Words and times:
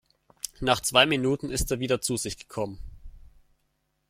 Nach 0.61 0.79
zwei 0.79 1.05
Minuten 1.05 1.51
ist 1.51 1.69
er 1.69 1.77
wieder 1.79 2.01
zu 2.01 2.17
sich 2.17 2.39
gekommen. 2.39 2.79